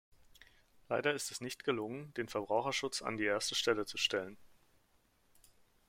Leider 0.89 1.13
ist 1.13 1.29
es 1.29 1.41
nicht 1.41 1.63
gelungen, 1.63 2.11
den 2.15 2.27
Verbraucherschutz 2.27 3.03
an 3.03 3.17
die 3.17 3.23
erste 3.25 3.53
Stelle 3.53 3.85
zu 3.85 3.97
stellen. 3.99 4.35